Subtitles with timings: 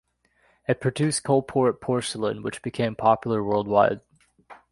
[0.67, 4.01] It produced Coalport porcelain which became popular worldwide.